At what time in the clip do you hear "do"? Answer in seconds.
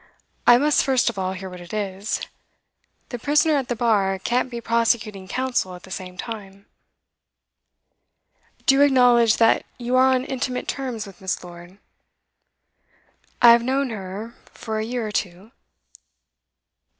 8.65-8.73